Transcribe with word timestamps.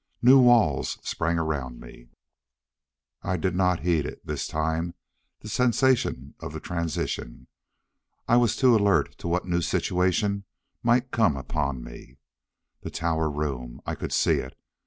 New 0.23 0.39
walls 0.39 0.97
sprang 1.03 1.37
around 1.37 1.79
me. 1.79 2.09
I 3.21 3.37
did 3.37 3.55
not 3.55 3.81
heed 3.81 4.03
it, 4.07 4.25
this 4.25 4.47
time, 4.47 4.95
the 5.41 5.47
sensation, 5.47 6.33
of 6.39 6.53
the 6.53 6.59
transition. 6.59 7.45
I 8.27 8.37
was 8.37 8.55
too 8.55 8.75
alert 8.75 9.15
to 9.19 9.27
what 9.27 9.45
new 9.45 9.61
situation 9.61 10.45
might 10.81 11.11
come 11.11 11.37
upon 11.37 11.83
me. 11.83 12.17
The 12.81 12.89
tower 12.89 13.29
room. 13.29 13.79
I 13.85 13.93
could 13.93 14.11
see 14.11 14.37
it. 14.39 14.57